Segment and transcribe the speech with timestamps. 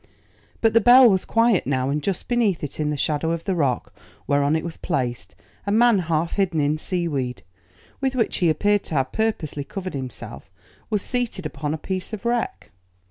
[0.61, 3.53] But the bell was quiet now, and just beneath it, in the shadow of the
[3.53, 3.93] rock
[4.25, 5.35] whereon it was placed,
[5.67, 7.43] a man half hidden in seaweed,
[7.99, 10.49] with which he appeared to have purposely covered himself,
[10.89, 12.71] was seated upon a piece of wreck.